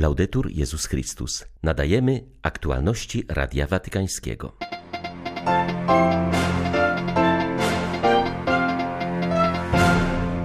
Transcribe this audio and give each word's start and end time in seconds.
Laudetur 0.00 0.50
Jezus 0.50 0.86
Chrystus. 0.86 1.44
Nadajemy 1.62 2.24
aktualności 2.42 3.24
Radia 3.28 3.66
Watykańskiego. 3.66 4.52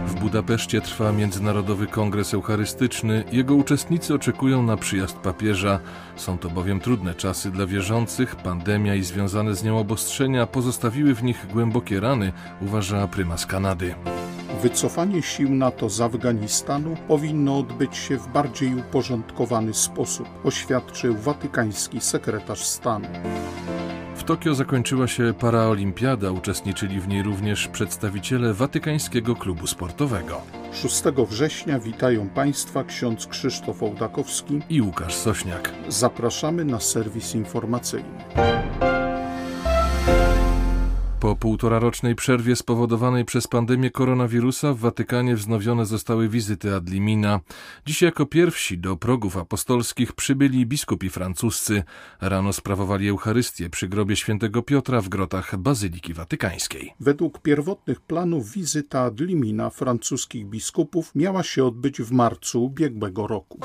W 0.08 0.16
Budapeszcie 0.20 0.82
trwa 0.82 1.12
Międzynarodowy 1.12 1.88
Kongres 1.88 2.34
Eucharystyczny. 2.34 3.24
Jego 3.32 3.56
uczestnicy 3.56 4.14
oczekują 4.14 4.64
na 4.64 4.78
przyjazd 4.78 5.18
papieża. 5.18 5.80
Są 6.16 6.38
to 6.38 6.50
bowiem 6.50 6.80
trudne 6.80 7.16
czasy 7.16 7.52
dla 7.52 7.66
wierzących. 7.66 8.36
Pandemia 8.36 8.96
i 8.96 9.04
związane 9.04 9.56
z 9.56 9.64
nią 9.64 9.80
obostrzenia 9.80 10.48
pozostawiły 10.48 11.16
w 11.16 11.24
nich 11.24 11.48
głębokie 11.54 12.00
rany, 12.00 12.34
uważa 12.62 13.08
prymas 13.08 13.46
Kanady. 13.46 13.96
Wycofanie 14.66 15.22
sił 15.22 15.50
NATO 15.50 15.90
z 15.90 16.02
Afganistanu 16.02 16.96
powinno 17.08 17.58
odbyć 17.60 17.98
się 17.98 18.18
w 18.18 18.28
bardziej 18.28 18.76
uporządkowany 18.76 19.74
sposób, 19.74 20.28
oświadczył 20.44 21.16
watykański 21.16 22.02
sekretarz 22.02 22.66
stanu. 22.66 23.08
W 24.16 24.24
Tokio 24.24 24.56
zakończyła 24.56 25.08
się 25.08 25.34
paraolimpiada, 25.40 26.32
uczestniczyli 26.32 27.00
w 27.00 27.08
niej 27.08 27.24
również 27.24 27.68
przedstawiciele 27.68 28.54
Watykańskiego 28.54 29.36
Klubu 29.36 29.68
Sportowego. 29.68 30.42
6 30.72 31.04
września 31.30 31.80
witają 31.80 32.30
Państwa 32.30 32.84
ksiądz 32.84 33.28
Krzysztof 33.28 33.84
Ołdakowski 33.84 34.60
i 34.70 34.82
Łukasz 34.82 35.16
Sośniak. 35.16 35.72
Zapraszamy 35.88 36.66
na 36.66 36.80
serwis 36.80 37.36
informacyjny. 37.36 38.10
Po 41.20 41.36
półtorarocznej 41.36 42.16
przerwie 42.16 42.56
spowodowanej 42.56 43.26
przez 43.26 43.48
pandemię 43.48 43.92
koronawirusa 43.92 44.74
w 44.74 44.78
Watykanie 44.78 45.36
wznowione 45.36 45.86
zostały 45.86 46.30
wizyty 46.30 46.76
ad 46.76 46.90
limina. 46.90 47.40
Dziś 47.86 48.02
jako 48.02 48.26
pierwsi 48.26 48.78
do 48.78 48.96
progów 48.96 49.38
apostolskich 49.38 50.14
przybyli 50.14 50.66
biskupi 50.66 51.10
francuscy. 51.10 51.84
Rano 52.22 52.54
sprawowali 52.54 53.10
Eucharystię 53.10 53.70
przy 53.70 53.88
grobie 53.88 54.16
świętego 54.16 54.62
Piotra 54.62 55.02
w 55.02 55.10
grotach 55.10 55.58
Bazyliki 55.58 56.14
Watykańskiej. 56.14 56.94
Według 57.00 57.42
pierwotnych 57.42 58.02
planów 58.02 58.52
wizyta 58.52 59.02
ad 59.02 59.20
limina 59.20 59.70
francuskich 59.70 60.46
biskupów 60.46 61.12
miała 61.16 61.44
się 61.44 61.66
odbyć 61.66 62.02
w 62.02 62.12
marcu 62.12 62.64
ubiegłego 62.64 63.28
roku. 63.28 63.60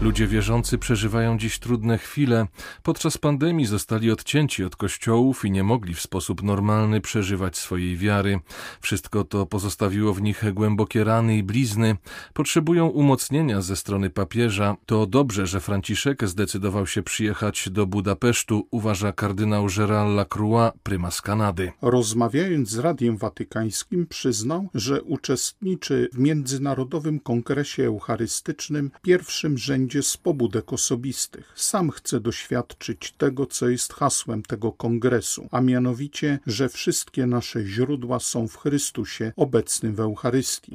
Ludzie 0.00 0.26
wierzący 0.26 0.78
przeżywają 0.78 1.38
dziś 1.38 1.58
trudne 1.58 1.98
chwile. 1.98 2.46
Podczas 2.82 3.18
pandemii 3.18 3.66
zostali 3.66 4.10
odcięci 4.10 4.64
od 4.64 4.76
kościołów 4.76 5.44
i 5.44 5.50
nie 5.50 5.62
mogli 5.62 5.94
w 5.94 6.00
sposób 6.00 6.42
normalny 6.42 7.00
przeżywać 7.00 7.56
swojej 7.58 7.96
wiary. 7.96 8.40
Wszystko 8.80 9.24
to 9.24 9.46
pozostawiło 9.46 10.14
w 10.14 10.22
nich 10.22 10.52
głębokie 10.52 11.04
rany 11.04 11.36
i 11.36 11.42
blizny. 11.42 11.96
Potrzebują 12.34 12.86
umocnienia 12.86 13.60
ze 13.60 13.76
strony 13.76 14.10
papieża. 14.10 14.76
To 14.86 15.06
dobrze, 15.06 15.46
że 15.46 15.60
Franciszek 15.60 16.28
zdecydował 16.28 16.86
się 16.86 17.02
przyjechać 17.02 17.68
do 17.70 17.86
Budapesztu, 17.86 18.68
uważa 18.70 19.12
kardynał 19.12 19.66
Gérald 19.66 20.14
Lacroix, 20.14 20.72
prymas 20.82 21.22
Kanady. 21.22 21.72
Rozmawiając 21.82 22.68
z 22.68 22.78
Radiem 22.78 23.16
Watykańskim 23.16 24.06
przyznał, 24.06 24.68
że 24.74 25.02
uczestniczy 25.02 26.08
w 26.12 26.18
Międzynarodowym 26.18 27.20
Kongresie 27.20 27.84
Eucharystycznym 27.84 28.90
pierwszym 29.02 29.58
rzędzie 29.58 29.89
z 29.98 30.16
pobudek 30.16 30.72
osobistych. 30.72 31.52
Sam 31.54 31.90
chce 31.90 32.20
doświadczyć 32.20 33.12
tego, 33.12 33.46
co 33.46 33.68
jest 33.68 33.92
hasłem 33.92 34.42
tego 34.42 34.72
kongresu, 34.72 35.48
a 35.52 35.60
mianowicie, 35.60 36.38
że 36.46 36.68
wszystkie 36.68 37.26
nasze 37.26 37.64
źródła 37.64 38.18
są 38.18 38.48
w 38.48 38.56
Chrystusie 38.56 39.32
obecnym 39.36 39.94
w 39.94 40.00
Eucharystii. 40.00 40.72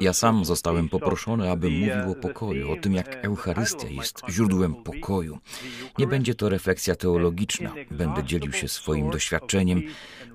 Ja 0.00 0.12
sam 0.12 0.44
zostałem 0.44 0.88
poproszony, 0.88 1.50
abym 1.50 1.72
mówił 1.72 2.10
o 2.12 2.14
pokoju, 2.14 2.72
o 2.72 2.76
tym, 2.76 2.94
jak 2.94 3.24
Eucharystia 3.24 3.88
jest 3.88 4.22
źródłem 4.30 4.74
pokoju. 4.74 5.38
Nie 5.98 6.06
będzie 6.06 6.34
to 6.34 6.48
refleksja 6.48 6.94
teologiczna, 6.94 7.70
będę 7.90 8.24
dzielił 8.24 8.52
się 8.52 8.68
swoim 8.68 9.10
doświadczeniem. 9.10 9.82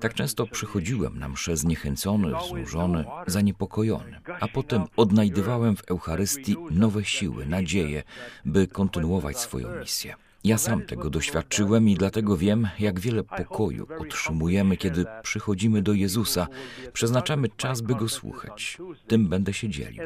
Tak 0.00 0.14
często 0.14 0.46
przychodziłem 0.46 1.18
na 1.18 1.28
mszę 1.28 1.56
zniechęcony, 1.56 2.32
znużony, 2.48 3.04
zaniepokojony, 3.26 4.20
a 4.40 4.48
potem 4.48 4.84
odnajdywałem 5.22 5.76
w 5.76 5.90
Eucharystii 5.90 6.56
nowe 6.70 7.04
siły, 7.04 7.46
nadzieję, 7.46 8.02
by 8.44 8.66
kontynuować 8.66 9.38
swoją 9.38 9.80
misję. 9.80 10.14
Ja 10.44 10.58
sam 10.58 10.82
tego 10.82 11.10
doświadczyłem 11.10 11.88
i 11.88 11.94
dlatego 11.94 12.36
wiem, 12.36 12.68
jak 12.78 13.00
wiele 13.00 13.24
pokoju 13.24 13.86
otrzymujemy, 13.98 14.76
kiedy 14.76 15.04
przychodzimy 15.22 15.82
do 15.82 15.92
Jezusa, 15.92 16.46
przeznaczamy 16.92 17.48
czas, 17.56 17.80
by 17.80 17.94
Go 17.94 18.08
słuchać. 18.08 18.78
Tym 19.06 19.28
będę 19.28 19.52
się 19.52 19.68
dzielił. 19.68 20.02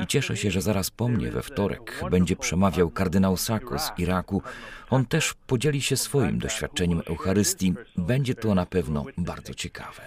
I 0.00 0.06
cieszę 0.06 0.36
się, 0.36 0.50
że 0.50 0.60
zaraz 0.60 0.90
po 0.90 1.08
mnie 1.08 1.30
we 1.30 1.42
wtorek 1.42 2.00
będzie 2.10 2.36
przemawiał 2.36 2.90
kardynał 2.90 3.36
Sako 3.36 3.78
z 3.78 3.92
Iraku. 3.98 4.42
On 4.90 5.06
też 5.06 5.34
podzieli 5.46 5.82
się 5.82 5.96
swoim 5.96 6.38
doświadczeniem 6.38 7.00
Eucharystii. 7.06 7.74
Będzie 7.96 8.34
to 8.34 8.54
na 8.54 8.66
pewno 8.66 9.04
bardzo 9.18 9.54
ciekawe. 9.54 10.02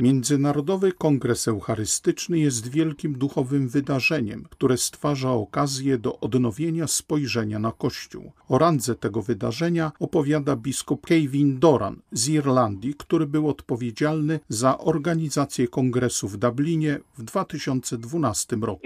Międzynarodowy 0.00 0.92
Kongres 0.92 1.48
Eucharystyczny 1.48 2.38
jest 2.38 2.70
wielkim 2.70 3.18
duchowym 3.18 3.68
wydarzeniem, 3.68 4.44
które 4.50 4.76
stwarza 4.76 5.30
okazję 5.30 5.98
do 5.98 6.20
odnowienia 6.20 6.86
spojrzenia 6.86 7.58
na 7.58 7.72
Kościół. 7.72 8.01
O 8.48 8.58
randze 8.58 8.94
tego 8.94 9.22
wydarzenia 9.22 9.92
opowiada 10.00 10.56
biskup 10.56 11.06
Kevin 11.06 11.58
Doran 11.58 11.96
z 12.12 12.28
Irlandii, 12.28 12.94
który 12.94 13.26
był 13.26 13.48
odpowiedzialny 13.48 14.40
za 14.48 14.78
organizację 14.78 15.68
kongresu 15.68 16.28
w 16.28 16.36
Dublinie 16.36 16.98
w 17.18 17.22
2012 17.22 18.56
roku. 18.56 18.82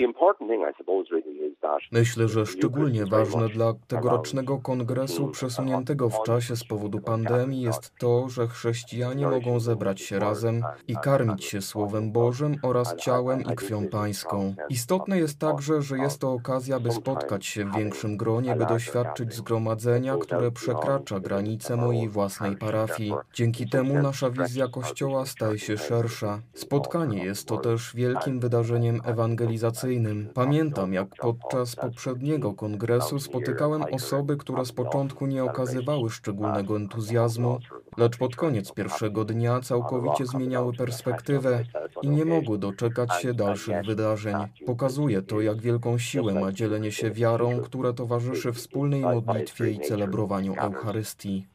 Myślę, 1.92 2.28
że 2.28 2.46
szczególnie 2.46 3.06
ważne 3.06 3.48
dla 3.48 3.74
tegorocznego 3.86 4.58
kongresu 4.58 5.28
przesuniętego 5.28 6.10
w 6.10 6.22
czasie 6.22 6.56
z 6.56 6.64
powodu 6.64 7.00
pandemii 7.00 7.62
jest 7.62 7.92
to, 7.98 8.28
że 8.28 8.46
chrześcijanie 8.46 9.26
mogą 9.26 9.60
zebrać 9.60 10.00
się 10.00 10.18
razem 10.18 10.62
i 10.88 10.96
karmić 10.96 11.44
się 11.44 11.62
Słowem 11.62 12.12
Bożym 12.12 12.56
oraz 12.62 12.96
ciałem 12.96 13.40
i 13.40 13.56
krwią 13.56 13.88
pańską. 13.88 14.54
Istotne 14.68 15.18
jest 15.18 15.38
także, 15.38 15.82
że 15.82 15.98
jest 15.98 16.20
to 16.20 16.32
okazja, 16.32 16.80
by 16.80 16.92
spotkać 16.92 17.46
się 17.46 17.64
w 17.64 17.76
większym 17.76 18.16
gronie, 18.16 18.56
by 18.56 18.66
doświadczyć 18.66 19.34
zgromadzenia, 19.34 20.16
które 20.16 20.50
przekracza 20.50 21.20
granice 21.20 21.76
mojej 21.76 22.08
własnej 22.08 22.56
parafii. 22.56 23.12
Dzięki 23.34 23.68
temu 23.68 24.02
nasza 24.02 24.30
wizja 24.30 24.68
Kościoła 24.68 25.26
staje 25.26 25.58
się 25.58 25.76
szersza. 25.76 26.40
Spotkanie 26.54 27.24
jest 27.24 27.48
to 27.48 27.56
też 27.56 27.96
wielkim 27.96 28.40
wydarzeniem 28.40 29.00
ewangelizacyjnym. 29.04 30.28
Pamiętam, 30.34 30.85
jak 30.92 31.08
podczas 31.16 31.76
poprzedniego 31.76 32.54
kongresu 32.54 33.18
spotykałem 33.18 33.84
osoby, 33.92 34.36
które 34.36 34.64
z 34.64 34.72
początku 34.72 35.26
nie 35.26 35.44
okazywały 35.44 36.10
szczególnego 36.10 36.76
entuzjazmu, 36.76 37.58
lecz 37.96 38.16
pod 38.16 38.36
koniec 38.36 38.72
pierwszego 38.72 39.24
dnia 39.24 39.60
całkowicie 39.60 40.26
zmieniały 40.26 40.72
perspektywę 40.72 41.64
i 42.02 42.08
nie 42.08 42.24
mogły 42.24 42.58
doczekać 42.58 43.22
się 43.22 43.34
dalszych 43.34 43.86
wydarzeń. 43.86 44.36
Pokazuje 44.66 45.22
to, 45.22 45.40
jak 45.40 45.60
wielką 45.60 45.98
siłę 45.98 46.34
ma 46.34 46.52
dzielenie 46.52 46.92
się 46.92 47.10
wiarą, 47.10 47.60
które 47.60 47.94
towarzyszy 47.94 48.52
wspólnej 48.52 49.00
modlitwie 49.00 49.70
i 49.70 49.80
celebrowaniu 49.80 50.54
Eucharystii. 50.54 51.46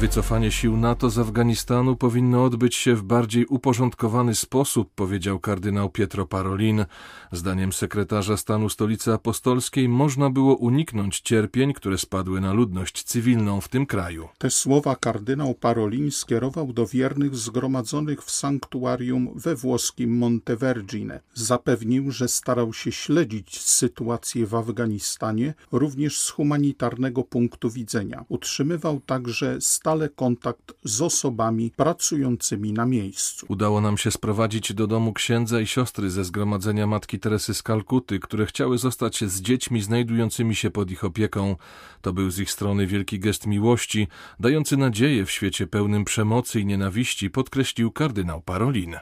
Wycofanie 0.00 0.50
sił 0.50 0.76
NATO 0.76 1.10
z 1.10 1.18
Afganistanu 1.18 1.96
powinno 1.96 2.44
odbyć 2.44 2.74
się 2.74 2.94
w 2.94 3.02
bardziej 3.02 3.46
uporządkowany 3.46 4.34
sposób, 4.34 4.90
powiedział 4.94 5.40
kardynał 5.40 5.90
Pietro 5.90 6.26
Parolin. 6.26 6.84
Zdaniem 7.32 7.72
sekretarza 7.72 8.36
stanu 8.36 8.68
Stolicy 8.68 9.12
Apostolskiej 9.12 9.88
można 9.88 10.30
było 10.30 10.56
uniknąć 10.56 11.20
cierpień, 11.20 11.72
które 11.72 11.98
spadły 11.98 12.40
na 12.40 12.52
ludność 12.52 13.02
cywilną 13.02 13.60
w 13.60 13.68
tym 13.68 13.86
kraju. 13.86 14.28
Te 14.38 14.50
słowa 14.50 14.96
kardynał 14.96 15.54
Parolin 15.54 16.10
skierował 16.10 16.72
do 16.72 16.86
wiernych 16.86 17.36
zgromadzonych 17.36 18.24
w 18.24 18.30
sanktuarium 18.30 19.28
we 19.34 19.54
włoskim 19.54 20.18
Montevergine. 20.18 21.20
Zapewnił, 21.34 22.10
że 22.10 22.28
starał 22.28 22.72
się 22.72 22.92
śledzić 22.92 23.60
sytuację 23.60 24.46
w 24.46 24.54
Afganistanie 24.54 25.54
również 25.72 26.20
z 26.20 26.30
humanitarnego 26.30 27.24
punktu 27.24 27.70
widzenia. 27.70 28.24
Utrzymywał 28.28 29.00
także 29.06 29.60
stale 29.88 30.08
kontakt 30.08 30.74
z 30.84 31.02
osobami 31.02 31.70
pracującymi 31.76 32.72
na 32.72 32.86
miejscu. 32.86 33.46
Udało 33.48 33.80
nam 33.80 33.98
się 33.98 34.10
sprowadzić 34.10 34.72
do 34.74 34.86
domu 34.86 35.12
księdza 35.12 35.60
i 35.60 35.66
siostry 35.66 36.10
ze 36.10 36.24
zgromadzenia 36.24 36.86
Matki 36.86 37.18
Teresy 37.18 37.54
z 37.54 37.62
Kalkuty, 37.62 38.20
które 38.20 38.46
chciały 38.46 38.78
zostać 38.78 39.24
z 39.24 39.40
dziećmi 39.40 39.82
znajdującymi 39.82 40.54
się 40.56 40.70
pod 40.70 40.90
ich 40.90 41.04
opieką. 41.04 41.56
To 42.02 42.12
był 42.12 42.30
z 42.30 42.38
ich 42.38 42.50
strony 42.50 42.86
wielki 42.86 43.20
gest 43.20 43.46
miłości, 43.46 44.08
dający 44.40 44.76
nadzieję 44.76 45.24
w 45.24 45.30
świecie 45.30 45.66
pełnym 45.66 46.04
przemocy 46.04 46.60
i 46.60 46.66
nienawiści, 46.66 47.30
podkreślił 47.30 47.92
kardynał 47.92 48.40
Parolin. 48.42 48.96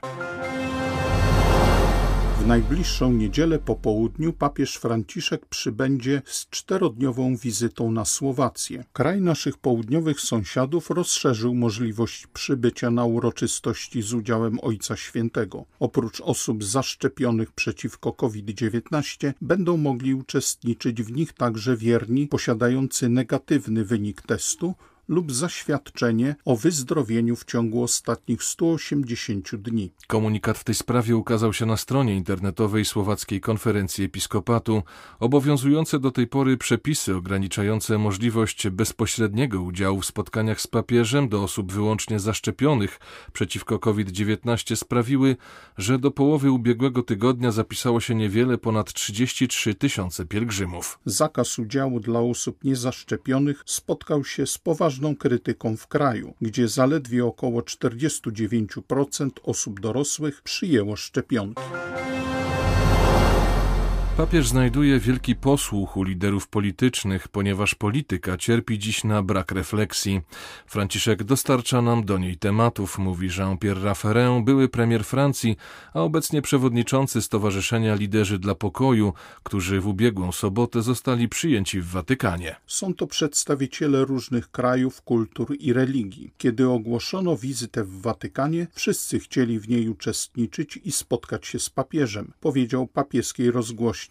W 2.46 2.48
najbliższą 2.48 3.12
niedzielę 3.12 3.58
po 3.58 3.74
południu 3.74 4.32
papież 4.32 4.76
Franciszek 4.76 5.46
przybędzie 5.46 6.22
z 6.24 6.48
czterodniową 6.50 7.36
wizytą 7.36 7.90
na 7.90 8.04
Słowację. 8.04 8.84
Kraj 8.92 9.20
naszych 9.20 9.58
południowych 9.58 10.20
sąsiadów 10.20 10.90
rozszerzył 10.90 11.54
możliwość 11.54 12.26
przybycia 12.26 12.90
na 12.90 13.04
uroczystości 13.04 14.02
z 14.02 14.14
udziałem 14.14 14.58
Ojca 14.62 14.96
Świętego. 14.96 15.64
Oprócz 15.80 16.20
osób 16.20 16.64
zaszczepionych 16.64 17.52
przeciwko 17.52 18.12
COVID-19 18.12 19.32
będą 19.40 19.76
mogli 19.76 20.14
uczestniczyć 20.14 21.02
w 21.02 21.12
nich 21.12 21.32
także 21.32 21.76
wierni 21.76 22.26
posiadający 22.26 23.08
negatywny 23.08 23.84
wynik 23.84 24.22
testu 24.22 24.74
lub 25.08 25.32
zaświadczenie 25.32 26.36
o 26.44 26.56
wyzdrowieniu 26.56 27.36
w 27.36 27.44
ciągu 27.44 27.82
ostatnich 27.82 28.42
180 28.42 29.56
dni. 29.56 29.92
Komunikat 30.06 30.58
w 30.58 30.64
tej 30.64 30.74
sprawie 30.74 31.16
ukazał 31.16 31.52
się 31.52 31.66
na 31.66 31.76
stronie 31.76 32.16
internetowej 32.16 32.84
Słowackiej 32.84 33.40
Konferencji 33.40 34.04
Episkopatu. 34.04 34.82
Obowiązujące 35.20 35.98
do 35.98 36.10
tej 36.10 36.26
pory 36.26 36.56
przepisy 36.56 37.16
ograniczające 37.16 37.98
możliwość 37.98 38.68
bezpośredniego 38.68 39.62
udziału 39.62 40.00
w 40.00 40.06
spotkaniach 40.06 40.60
z 40.60 40.66
papieżem 40.66 41.28
do 41.28 41.42
osób 41.42 41.72
wyłącznie 41.72 42.20
zaszczepionych 42.20 43.00
przeciwko 43.32 43.78
COVID-19 43.78 44.76
sprawiły, 44.76 45.36
że 45.78 45.98
do 45.98 46.10
połowy 46.10 46.50
ubiegłego 46.50 47.02
tygodnia 47.02 47.52
zapisało 47.52 48.00
się 48.00 48.14
niewiele 48.14 48.58
ponad 48.58 48.92
33 48.92 49.74
tysiące 49.74 50.26
pielgrzymów. 50.26 50.98
Zakaz 51.04 51.58
udziału 51.58 52.00
dla 52.00 52.20
osób 52.20 52.64
niezaszczepionych 52.64 53.62
spotkał 53.66 54.24
się 54.24 54.46
z 54.46 54.58
poważnymi 54.58 54.95
poważną 54.96 55.16
krytyką 55.16 55.76
w 55.76 55.86
kraju, 55.86 56.34
gdzie 56.40 56.68
zaledwie 56.68 57.24
około 57.24 57.60
49% 57.60 59.30
osób 59.42 59.80
dorosłych 59.80 60.42
przyjęło 60.42 60.96
szczepionki. 60.96 61.62
Papież 64.16 64.48
znajduje 64.48 65.00
wielki 65.00 65.34
posłuch 65.34 65.96
u 65.96 66.02
liderów 66.02 66.48
politycznych, 66.48 67.28
ponieważ 67.28 67.74
polityka 67.74 68.36
cierpi 68.36 68.78
dziś 68.78 69.04
na 69.04 69.22
brak 69.22 69.52
refleksji. 69.52 70.20
Franciszek 70.66 71.24
dostarcza 71.24 71.82
nam 71.82 72.04
do 72.04 72.18
niej 72.18 72.36
tematów, 72.36 72.98
mówi 72.98 73.28
Jean-Pierre 73.38 73.82
Raffarin, 73.84 74.44
były 74.44 74.68
premier 74.68 75.04
Francji, 75.04 75.56
a 75.94 76.00
obecnie 76.00 76.42
przewodniczący 76.42 77.22
Stowarzyszenia 77.22 77.94
Liderzy 77.94 78.38
dla 78.38 78.54
Pokoju, 78.54 79.12
którzy 79.42 79.80
w 79.80 79.86
ubiegłą 79.86 80.32
sobotę 80.32 80.82
zostali 80.82 81.28
przyjęci 81.28 81.80
w 81.80 81.86
Watykanie. 81.86 82.56
Są 82.66 82.94
to 82.94 83.06
przedstawiciele 83.06 84.04
różnych 84.04 84.50
krajów, 84.50 85.02
kultur 85.02 85.56
i 85.58 85.72
religii. 85.72 86.30
Kiedy 86.38 86.68
ogłoszono 86.68 87.36
wizytę 87.36 87.84
w 87.84 88.00
Watykanie, 88.00 88.66
wszyscy 88.72 89.18
chcieli 89.18 89.60
w 89.60 89.68
niej 89.68 89.88
uczestniczyć 89.88 90.80
i 90.84 90.92
spotkać 90.92 91.46
się 91.46 91.58
z 91.58 91.70
papieżem, 91.70 92.32
powiedział 92.40 92.86
papieskiej 92.86 93.50
rozgłośni 93.50 94.05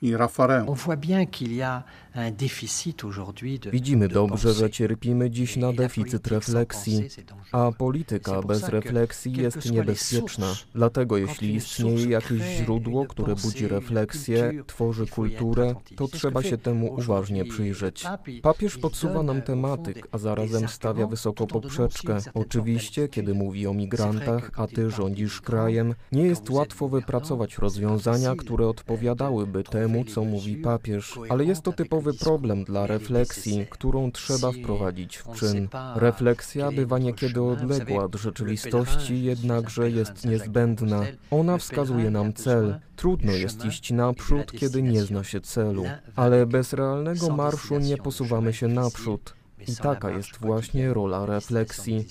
Widzimy 3.71 4.07
dobrze, 4.07 4.53
że 4.53 4.69
cierpimy 4.69 5.29
dziś 5.29 5.57
na 5.57 5.73
deficyt 5.73 6.27
refleksji, 6.27 7.03
a 7.51 7.71
polityka 7.77 8.41
bez 8.41 8.69
refleksji 8.69 9.33
jest 9.37 9.71
niebezpieczna. 9.71 10.53
Dlatego 10.73 11.17
jeśli 11.17 11.55
istnieje 11.55 12.09
jakieś 12.09 12.41
źródło, 12.41 13.05
które 13.05 13.35
budzi 13.35 13.67
refleksję, 13.67 14.51
tworzy 14.67 15.07
kulturę, 15.07 15.75
to 15.95 16.07
trzeba 16.07 16.43
się 16.43 16.57
temu 16.57 16.93
uważnie 16.93 17.45
przyjrzeć. 17.45 18.05
Papież 18.41 18.77
podsuwa 18.77 19.23
nam 19.23 19.41
tematyk, 19.41 20.07
a 20.11 20.17
zarazem 20.17 20.67
stawia 20.67 21.07
wysoko 21.07 21.47
poprzeczkę. 21.47 22.17
Oczywiście, 22.33 23.07
kiedy 23.07 23.33
mówi 23.33 23.67
o 23.67 23.73
migrantach, 23.73 24.51
a 24.55 24.67
ty 24.67 24.91
rządzisz 24.91 25.41
krajem, 25.41 25.95
nie 26.11 26.23
jest 26.23 26.49
łatwo 26.49 26.89
wypracować 26.89 27.57
rozwiązania, 27.57 28.35
które 28.35 28.67
odpowiadałyby 28.67 29.63
temu, 29.63 29.84
temu, 29.85 30.05
co 30.05 30.23
mówi 30.23 30.55
papież, 30.55 31.19
ale 31.29 31.45
jest 31.45 31.61
to 31.61 31.73
typowy 31.73 32.13
problem 32.13 32.63
dla 32.63 32.87
refleksji, 32.87 33.67
którą 33.69 34.11
trzeba 34.11 34.51
wprowadzić 34.51 35.17
w 35.17 35.39
czyn. 35.39 35.67
Refleksja 35.95 36.71
bywa 36.71 36.99
niekiedy 36.99 37.41
odległa 37.41 38.03
od 38.03 38.15
rzeczywistości, 38.15 39.23
jednakże 39.23 39.91
jest 39.91 40.25
niezbędna. 40.25 41.01
Ona 41.31 41.57
wskazuje 41.57 42.11
nam 42.11 42.33
cel. 42.33 42.79
Trudno 42.95 43.31
jest 43.31 43.65
iść 43.65 43.91
naprzód, 43.91 44.51
kiedy 44.51 44.81
nie 44.81 45.03
zna 45.03 45.23
się 45.23 45.41
celu, 45.41 45.83
ale 46.15 46.45
bez 46.45 46.73
realnego 46.73 47.29
marszu 47.29 47.79
nie 47.79 47.97
posuwamy 47.97 48.53
się 48.53 48.67
naprzód. 48.67 49.33
I 49.67 49.75
taka 49.75 50.09
jest 50.09 50.37
właśnie 50.41 50.93
rola 50.93 51.25
refleksji 51.25 52.05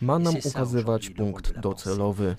ma 0.00 0.18
nam 0.18 0.34
ukazywać 0.44 1.10
punkt 1.10 1.58
docelowy. 1.60 2.36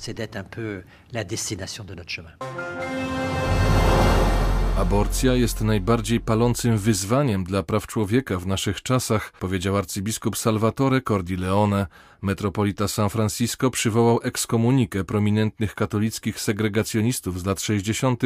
Aborcja 4.78 5.34
jest 5.34 5.62
najbardziej 5.62 6.20
palącym 6.20 6.78
wyzwaniem 6.78 7.44
dla 7.44 7.64
praw 7.64 7.88
człowieka 7.88 8.40
w 8.40 8.48
naszych 8.48 8.82
czasach, 8.82 9.32
powiedział 9.40 9.78
arcybiskup 9.78 10.38
Salvatore 10.38 11.02
Cordileone. 11.02 11.88
Metropolita 12.22 12.88
San 12.88 13.10
Francisco 13.10 13.70
przywołał 13.70 14.20
ekskomunikę 14.24 15.04
prominentnych 15.04 15.76
katolickich 15.76 16.40
segregacjonistów 16.40 17.40
z 17.40 17.46
lat 17.46 17.62
60. 17.62 18.22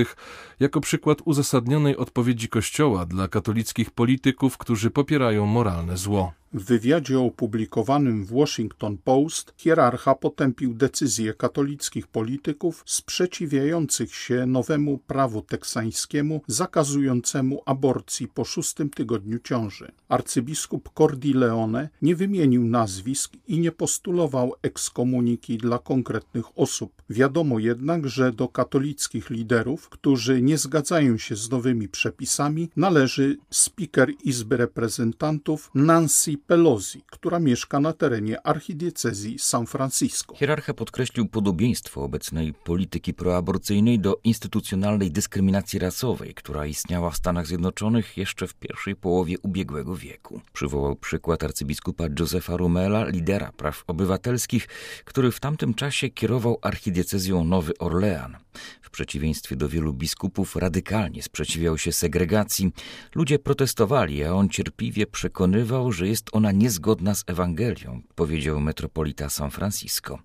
jako 0.60 0.82
przykład 0.82 1.18
uzasadnionej 1.26 1.98
odpowiedzi 1.98 2.50
Kościoła 2.50 3.06
dla 3.06 3.28
katolickich 3.28 3.92
polityków, 3.92 4.58
którzy 4.58 4.90
popierają 4.92 5.46
moralne 5.46 5.98
zło. 5.98 6.34
W 6.54 6.64
wywiadzie 6.64 7.20
opublikowanym 7.20 8.26
w 8.26 8.34
Washington 8.34 8.98
Post 8.98 9.54
hierarcha 9.58 10.16
potępił 10.16 10.74
decyzję 10.74 11.34
katolickich 11.34 12.08
polityków 12.08 12.84
sprzeciwiających 12.86 14.16
się 14.16 14.46
nowemu 14.46 14.98
prawu 14.98 15.42
teksańskiemu 15.42 16.42
zakazującemu 16.48 17.62
aborcji 17.66 18.28
po 18.28 18.46
szóstym 18.46 18.90
tygodniu 18.90 19.40
ciąży. 19.40 19.92
Arcybiskup 20.08 20.90
Cordileone 20.98 21.90
nie 22.02 22.16
wymienił 22.16 22.66
nazwisk 22.66 23.34
i 23.48 23.60
nie 23.60 23.72
postulował 23.72 24.54
ekskomuniki 24.62 25.58
dla 25.58 25.80
konkretnych 25.80 26.58
osób. 26.58 27.02
Wiadomo 27.10 27.60
jednak, 27.60 28.08
że 28.08 28.32
do 28.32 28.48
katolickich 28.48 29.30
liderów, 29.30 29.90
którzy 29.90 30.42
nie 30.42 30.58
zgadzają 30.58 31.18
się 31.18 31.36
z 31.36 31.50
nowymi 31.50 31.88
przepisami, 31.88 32.70
należy 32.76 33.38
speaker 33.50 34.12
Izby 34.24 34.58
Reprezentantów 34.58 35.72
Nancy 35.76 36.39
Pelosi, 36.48 37.04
która 37.12 37.40
mieszka 37.40 37.80
na 37.80 37.94
terenie 37.94 38.48
archidiecezji 38.48 39.40
San 39.40 39.66
Francisco. 39.66 40.36
Hierarcha 40.36 40.74
podkreślił 40.74 41.28
podobieństwo 41.28 42.04
obecnej 42.04 42.54
polityki 42.54 43.14
proaborcyjnej 43.14 44.00
do 44.00 44.20
instytucjonalnej 44.24 45.12
dyskryminacji 45.12 45.80
rasowej, 45.80 46.34
która 46.34 46.66
istniała 46.66 47.10
w 47.10 47.18
Stanach 47.18 47.48
Zjednoczonych 47.48 48.18
jeszcze 48.18 48.48
w 48.48 48.54
pierwszej 48.54 48.96
połowie 48.96 49.40
ubiegłego 49.42 49.96
wieku. 49.96 50.42
Przywołał 50.54 50.96
przykład 50.96 51.44
arcybiskupa 51.44 52.04
Josefa 52.20 52.58
Rumela, 52.58 53.06
lidera 53.06 53.52
praw 53.52 53.84
obywatelskich, 53.88 54.68
który 55.06 55.32
w 55.32 55.40
tamtym 55.40 55.74
czasie 55.74 56.10
kierował 56.10 56.58
archidiecezją 56.62 57.44
Nowy 57.44 57.78
Orlean. 57.78 58.38
W 58.82 58.90
przeciwieństwie 58.90 59.56
do 59.56 59.70
wielu 59.70 59.94
biskupów 59.94 60.56
radykalnie 60.56 61.24
sprzeciwiał 61.24 61.78
się 61.78 61.92
segregacji. 61.92 62.72
Ludzie 63.16 63.40
protestowali, 63.40 64.24
a 64.24 64.34
on 64.34 64.50
cierpliwie 64.50 65.08
przekonywał, 65.08 65.92
że 65.92 66.08
jest 66.08 66.30
ona 66.32 66.52
niezgodna 66.52 67.16
z 67.16 67.24
Ewangelią, 67.28 68.02
powiedział 68.16 68.60
metropolita 68.60 69.30
San 69.30 69.52
Francisco. 69.52 70.20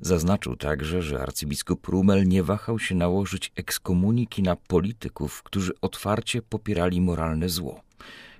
Zaznaczył 0.00 0.56
także, 0.56 1.02
że 1.02 1.22
arcybiskup 1.22 1.88
Rumel 1.88 2.28
nie 2.28 2.42
wahał 2.42 2.78
się 2.78 2.94
nałożyć 2.94 3.52
ekskomuniki 3.56 4.42
na 4.42 4.56
polityków, 4.56 5.42
którzy 5.42 5.72
otwarcie 5.80 6.42
popierali 6.42 7.00
moralne 7.00 7.48
zło. 7.48 7.85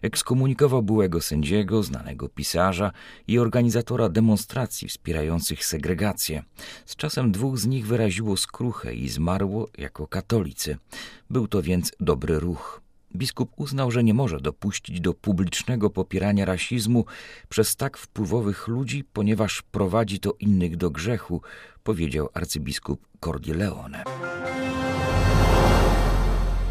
Ekskomunikował 0.03 0.83
byłego 0.83 1.21
sędziego, 1.21 1.83
znanego 1.83 2.29
pisarza 2.29 2.93
i 3.29 3.39
organizatora 3.39 4.09
demonstracji 4.09 4.89
wspierających 4.89 5.65
segregację. 5.65 6.43
Z 6.87 6.97
czasem 6.97 7.33
dwóch 7.33 7.59
z 7.59 7.67
nich 7.67 7.87
wyraziło 7.87 8.37
skruchę 8.37 8.95
i 8.95 9.09
zmarło 9.09 9.69
jako 9.79 10.07
katolicy. 10.07 10.77
Był 11.31 11.49
to 11.49 11.63
więc 11.63 11.93
dobry 12.01 12.41
ruch. 12.41 12.81
Biskup 13.17 13.53
uznał, 13.57 13.91
że 13.91 14.05
nie 14.05 14.15
może 14.15 14.41
dopuścić 14.41 15.01
do 15.01 15.15
publicznego 15.15 15.91
popierania 15.91 16.45
rasizmu 16.45 17.05
przez 17.49 17.77
tak 17.77 17.97
wpływowych 17.97 18.69
ludzi, 18.69 19.05
ponieważ 19.13 19.63
prowadzi 19.63 20.21
to 20.21 20.35
innych 20.41 20.77
do 20.77 20.91
grzechu, 20.91 21.43
powiedział 21.83 22.29
arcybiskup 22.35 23.07
Cordileone. 23.21 24.05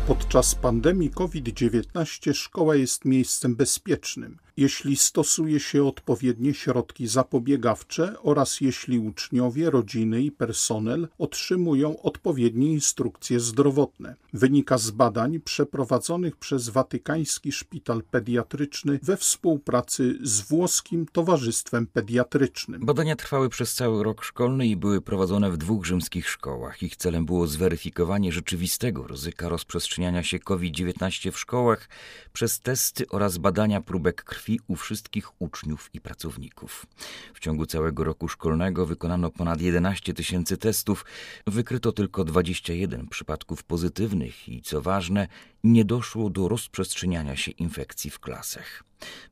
Podczas 0.08 0.56
pandemii 0.56 1.10
COVID-19 1.10 2.34
szkoła 2.34 2.76
jest 2.76 3.06
miejscem 3.06 3.56
bezpiecznym. 3.56 4.38
Jeśli 4.58 4.98
stosuje 4.98 5.60
się 5.60 5.84
odpowiednie 5.84 6.54
środki 6.54 7.08
zapobiegawcze 7.08 8.16
oraz 8.22 8.62
jeśli 8.62 9.00
uczniowie, 9.00 9.70
rodziny 9.70 10.22
i 10.22 10.32
personel 10.32 11.08
otrzymują 11.18 12.02
odpowiednie 12.02 12.72
instrukcje 12.72 13.40
zdrowotne. 13.40 14.16
Wynika 14.34 14.78
z 14.78 14.92
badań 14.92 15.40
przeprowadzonych 15.40 16.36
przez 16.36 16.70
Watykański 16.70 17.52
Szpital 17.52 18.04
Pediatryczny 18.12 19.00
we 19.04 19.18
współpracy 19.18 20.18
z 20.22 20.42
Włoskim 20.42 21.06
Towarzystwem 21.12 21.88
Pediatrycznym. 21.88 22.86
Badania 22.86 23.16
trwały 23.16 23.50
przez 23.50 23.74
cały 23.74 24.04
rok 24.04 24.24
szkolny 24.24 24.68
i 24.68 24.76
były 24.76 25.02
prowadzone 25.02 25.52
w 25.52 25.58
dwóch 25.58 25.86
rzymskich 25.86 26.30
szkołach. 26.30 26.84
Ich 26.84 26.96
celem 26.96 27.26
było 27.26 27.48
zweryfikowanie 27.48 28.32
rzeczywistego 28.32 29.08
ryzyka 29.08 29.50
rozprzestrzeniania 29.50 30.24
się 30.24 30.40
COVID-19 30.40 31.32
w 31.32 31.40
szkołach 31.40 31.90
przez 32.34 32.60
testy 32.60 33.06
oraz 33.10 33.38
badania 33.38 33.82
próbek 33.82 34.24
krwi 34.24 34.45
u 34.68 34.76
wszystkich 34.76 35.42
uczniów 35.42 35.90
i 35.94 36.02
pracowników. 36.02 36.86
W 37.34 37.40
ciągu 37.40 37.66
całego 37.66 38.04
roku 38.04 38.28
szkolnego 38.28 38.86
wykonano 38.86 39.32
ponad 39.32 39.62
11 39.62 40.14
tysięcy 40.14 40.58
testów, 40.58 41.06
wykryto 41.48 41.92
tylko 41.92 42.26
21 42.26 43.08
przypadków 43.08 43.64
pozytywnych 43.64 44.50
i 44.50 44.62
co 44.62 44.82
ważne, 44.82 45.28
nie 45.64 45.86
doszło 45.86 46.30
do 46.30 46.48
rozprzestrzeniania 46.48 47.36
się 47.36 47.52
infekcji 47.52 48.10
w 48.12 48.20
klasach. 48.20 48.84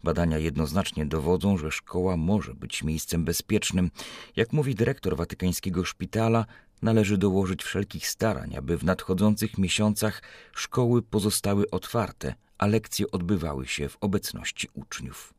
Badania 0.03 0.37
jednoznacznie 0.37 1.05
dowodzą, 1.05 1.57
że 1.57 1.71
szkoła 1.71 2.17
może 2.17 2.53
być 2.53 2.83
miejscem 2.83 3.25
bezpiecznym. 3.25 3.91
Jak 4.35 4.53
mówi 4.53 4.75
dyrektor 4.75 5.17
watykańskiego 5.17 5.85
szpitala, 5.85 6.45
należy 6.83 7.17
dołożyć 7.17 7.63
wszelkich 7.63 8.07
starań, 8.07 8.55
aby 8.55 8.77
w 8.77 8.83
nadchodzących 8.83 9.57
miesiącach 9.57 10.21
szkoły 10.53 11.01
pozostały 11.01 11.69
otwarte, 11.69 12.35
a 12.57 12.67
lekcje 12.67 13.11
odbywały 13.11 13.67
się 13.67 13.89
w 13.89 13.97
obecności 14.01 14.67
uczniów. 14.73 15.33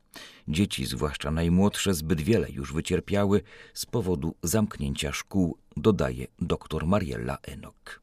Dzieci, 0.48 0.86
zwłaszcza 0.86 1.30
najmłodsze, 1.30 1.94
zbyt 1.94 2.20
wiele 2.20 2.50
już 2.50 2.72
wycierpiały 2.72 3.42
z 3.74 3.86
powodu 3.86 4.34
zamknięcia 4.42 5.12
szkół, 5.12 5.58
dodaje 5.76 6.26
dr 6.38 6.86
Mariella 6.86 7.38
Enok. 7.42 8.00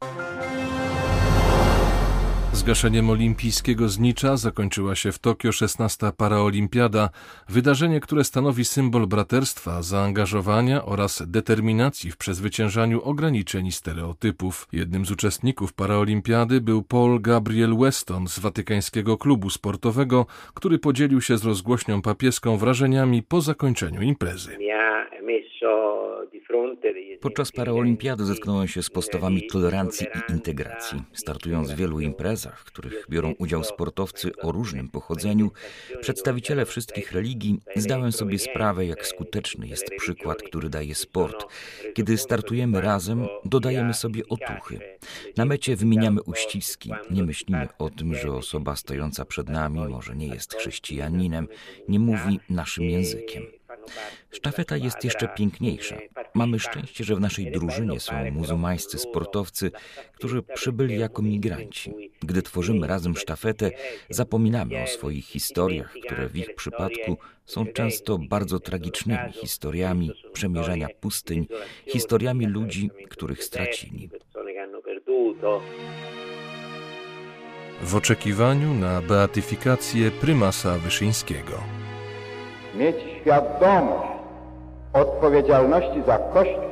Zgaszeniem 2.53 3.09
olimpijskiego 3.09 3.89
znicza 3.89 4.37
zakończyła 4.37 4.95
się 4.95 5.11
w 5.11 5.19
Tokio 5.19 5.51
16. 5.51 6.07
paraolimpiada, 6.17 7.09
wydarzenie, 7.49 7.99
które 7.99 8.23
stanowi 8.23 8.65
symbol 8.65 9.07
braterstwa, 9.07 9.81
zaangażowania 9.81 10.85
oraz 10.85 11.23
determinacji 11.27 12.11
w 12.11 12.17
przezwyciężaniu 12.17 13.01
ograniczeń 13.01 13.67
i 13.67 13.71
stereotypów. 13.71 14.67
Jednym 14.71 15.05
z 15.05 15.11
uczestników 15.11 15.73
paraolimpiady 15.73 16.61
był 16.61 16.83
Paul 16.83 17.21
Gabriel 17.21 17.77
Weston 17.77 18.27
z 18.27 18.39
Watykańskiego 18.39 19.17
Klubu 19.17 19.49
Sportowego, 19.49 20.25
który 20.53 20.79
podzielił 20.79 21.21
się 21.21 21.37
z 21.37 21.45
rozgłośnią 21.45 22.01
papieską 22.01 22.57
wrażeniami 22.57 23.23
po 23.23 23.41
zakończeniu 23.41 24.01
imprezy. 24.01 24.57
Podczas 27.21 27.51
paraolimpiady 27.51 28.25
zetknąłem 28.25 28.67
się 28.67 28.83
z 28.83 28.89
postawami 28.89 29.47
tolerancji 29.47 30.07
i 30.29 30.31
integracji. 30.31 31.01
Startując 31.13 31.71
w 31.71 31.75
wielu 31.75 31.99
imprezach, 31.99 32.59
w 32.59 32.63
których 32.63 33.05
biorą 33.09 33.33
udział 33.37 33.63
sportowcy 33.63 34.31
o 34.41 34.51
różnym 34.51 34.89
pochodzeniu, 34.89 35.51
przedstawiciele 36.01 36.65
wszystkich 36.65 37.11
religii, 37.11 37.59
zdałem 37.75 38.11
sobie 38.11 38.39
sprawę, 38.39 38.85
jak 38.85 39.07
skuteczny 39.07 39.67
jest 39.67 39.89
przykład, 39.97 40.41
który 40.41 40.69
daje 40.69 40.95
sport. 40.95 41.45
Kiedy 41.93 42.17
startujemy 42.17 42.81
razem, 42.81 43.27
dodajemy 43.45 43.93
sobie 43.93 44.23
otuchy. 44.29 44.79
Na 45.37 45.45
mecie 45.45 45.75
wymieniamy 45.75 46.21
uściski. 46.21 46.91
Nie 47.11 47.23
myślimy 47.23 47.67
o 47.77 47.89
tym, 47.89 48.15
że 48.15 48.31
osoba 48.31 48.75
stojąca 48.75 49.25
przed 49.25 49.49
nami 49.49 49.79
może 49.79 50.15
nie 50.15 50.27
jest 50.27 50.55
chrześcijaninem, 50.55 51.47
nie 51.87 51.99
mówi 51.99 52.39
naszym 52.49 52.83
językiem. 52.83 53.60
Sztafeta 54.31 54.77
jest 54.77 55.03
jeszcze 55.03 55.27
piękniejsza. 55.27 55.97
Mamy 56.33 56.59
szczęście, 56.59 57.03
że 57.03 57.15
w 57.15 57.19
naszej 57.19 57.51
drużynie 57.51 57.99
są 57.99 58.31
muzułmańscy 58.31 58.97
sportowcy, 58.97 59.71
którzy 60.13 60.43
przybyli 60.43 60.99
jako 60.99 61.21
migranci. 61.21 61.93
Gdy 62.21 62.41
tworzymy 62.41 62.87
razem 62.87 63.15
sztafetę, 63.17 63.71
zapominamy 64.09 64.83
o 64.83 64.87
swoich 64.87 65.25
historiach, 65.25 65.93
które 66.05 66.29
w 66.29 66.37
ich 66.37 66.55
przypadku 66.55 67.17
są 67.45 67.65
często 67.65 68.17
bardzo 68.17 68.59
tragicznymi 68.59 69.31
historiami 69.31 70.11
przemierzania 70.33 70.87
pustyń, 70.99 71.47
historiami 71.87 72.45
ludzi, 72.45 72.89
których 73.09 73.43
stracili. 73.43 74.09
W 77.81 77.95
oczekiwaniu 77.95 78.73
na 78.73 79.01
beatyfikację 79.01 80.11
prymasa 80.11 80.77
Wyszyńskiego 80.77 81.80
mieć 82.75 82.95
świadomość 83.21 84.11
odpowiedzialności 84.93 86.01
za 86.07 86.17
Kościół, 86.17 86.63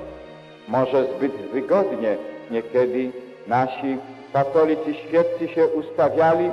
może 0.68 1.06
zbyt 1.18 1.34
wygodnie 1.34 2.18
niekiedy 2.52 3.12
nasi 3.48 3.98
katolicy 4.34 4.94
świeccy 4.94 5.48
się 5.48 5.68
ustawiali, 5.68 6.52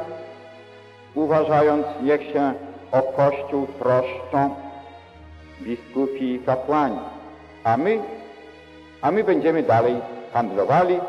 uważając, 1.15 1.87
niech 2.03 2.23
się 2.23 2.53
o 2.93 3.03
Kościół 3.03 3.67
troszczą 3.79 4.55
biskupi 5.63 6.35
i 6.35 6.39
kapłani. 6.39 6.99
A 7.65 7.77
my, 7.77 7.99
a 9.03 9.11
my 9.11 9.25
będziemy 9.25 9.63
dalej 9.63 9.97
handlowali, 10.33 11.01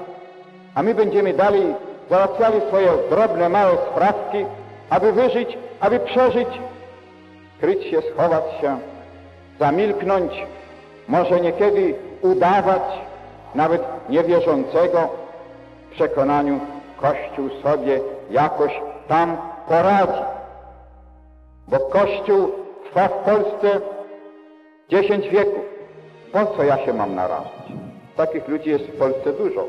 a 0.75 0.83
my 0.83 0.95
będziemy 0.95 1.33
dalej 1.33 1.63
załatwiali 2.09 2.61
swoje 2.67 2.89
drobne, 3.09 3.49
małe 3.49 3.77
sprawki, 3.91 4.45
aby 4.89 5.11
wyżyć, 5.11 5.57
aby 5.79 5.99
przeżyć, 5.99 6.47
kryć 7.59 7.83
się, 7.83 8.01
schować 8.01 8.43
się, 8.61 8.77
zamilknąć, 9.59 10.31
może 11.07 11.41
niekiedy 11.41 11.95
udawać 12.21 12.83
nawet 13.55 13.81
niewierzącego 14.09 15.09
w 15.89 15.91
przekonaniu 15.91 16.59
Kościół 17.01 17.49
sobie 17.63 17.99
jakoś 18.29 18.71
tam 19.07 19.37
poradzi. 19.67 20.21
Bo 21.67 21.79
Kościół 21.79 22.51
trwa 22.85 23.07
w 23.07 23.11
Polsce 23.11 23.81
dziesięć 24.89 25.29
wieków. 25.29 25.65
Po 26.31 26.45
co 26.45 26.63
ja 26.63 26.85
się 26.85 26.93
mam 26.93 27.15
narażać? 27.15 27.47
Takich 28.15 28.47
ludzi 28.47 28.69
jest 28.69 28.85
w 28.85 28.97
Polsce 28.97 29.33
dużo. 29.33 29.65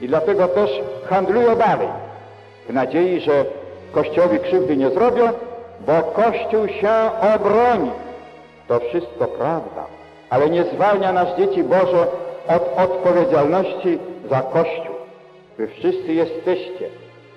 I 0.00 0.08
dlatego 0.08 0.48
też 0.48 0.70
handlują 1.10 1.56
dalej, 1.56 1.88
w 2.68 2.72
nadziei, 2.72 3.20
że 3.20 3.44
Kościołowi 3.92 4.38
krzywdy 4.38 4.76
nie 4.76 4.90
zrobią, 4.90 5.32
bo 5.86 6.02
Kościół 6.02 6.68
się 6.68 6.92
obroni. 7.34 7.90
To 8.68 8.80
wszystko 8.80 9.24
prawda, 9.24 9.86
ale 10.30 10.50
nie 10.50 10.64
zwalnia 10.64 11.12
nas, 11.12 11.38
dzieci 11.38 11.64
Boże, 11.64 12.06
od 12.48 12.78
odpowiedzialności 12.78 13.98
za 14.30 14.40
Kościół. 14.40 14.94
Wy 15.58 15.68
wszyscy 15.68 16.12
jesteście, 16.12 16.88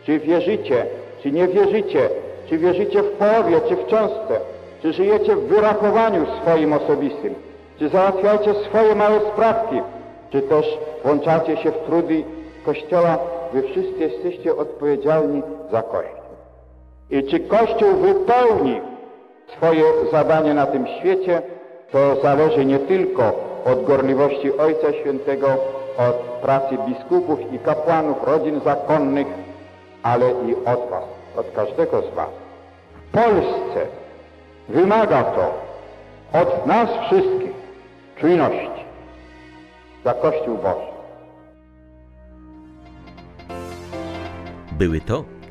czy 0.05 0.19
wierzycie, 0.19 0.85
czy 1.23 1.31
nie 1.31 1.47
wierzycie, 1.47 2.09
czy 2.49 2.57
wierzycie 2.57 3.03
w 3.03 3.11
połowie, 3.11 3.61
czy 3.69 3.75
w 3.75 3.87
cząstce, 3.87 4.39
czy 4.81 4.93
żyjecie 4.93 5.35
w 5.35 5.47
wyrachowaniu 5.47 6.25
swoim 6.41 6.73
osobistym, 6.73 7.35
czy 7.79 7.89
załatwiacie 7.89 8.53
swoje 8.53 8.95
małe 8.95 9.19
sprawki, 9.19 9.81
czy 10.31 10.41
też 10.41 10.77
włączacie 11.03 11.57
się 11.57 11.71
w 11.71 11.85
trudy 11.85 12.23
Kościoła, 12.65 13.17
wy 13.53 13.63
wszyscy 13.63 13.99
jesteście 13.99 14.55
odpowiedzialni 14.55 15.41
za 15.71 15.81
Kościół. 15.81 16.24
I 17.09 17.23
czy 17.23 17.39
Kościół 17.39 17.95
wypełni 17.95 18.81
swoje 19.57 19.83
zadanie 20.11 20.53
na 20.53 20.65
tym 20.65 20.87
świecie, 20.99 21.41
to 21.91 22.21
zależy 22.21 22.65
nie 22.65 22.79
tylko 22.79 23.23
od 23.65 23.85
gorliwości 23.85 24.57
Ojca 24.57 24.93
Świętego, 24.93 25.47
od 25.97 26.15
pracy 26.15 26.77
biskupów 26.87 27.53
i 27.53 27.59
kapłanów, 27.59 28.17
rodzin 28.23 28.59
zakonnych, 28.65 29.27
ale 30.03 30.31
i 30.31 30.55
od 30.55 30.89
Was, 30.89 31.03
od 31.37 31.51
każdego 31.55 32.01
z 32.01 32.15
Was. 32.15 32.29
W 33.07 33.11
Polsce 33.11 33.87
wymaga 34.69 35.23
to 35.23 35.53
od 36.41 36.65
nas 36.65 36.89
wszystkich 37.07 37.51
czujności 38.19 38.85
za 40.05 40.13
Kościół 40.13 40.57
Boży. 40.57 40.95
Były 44.71 45.01
to 45.01 45.23